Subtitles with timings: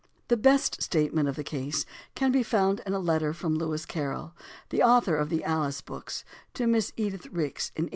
[0.29, 4.33] The best statement of the case can be found in a letter from "Lewis Carroll,"
[4.73, 7.89] author of the Alice books, to Miss Edith Rix in 1886.